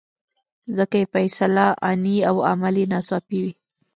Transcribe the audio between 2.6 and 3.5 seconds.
یې ناڅاپي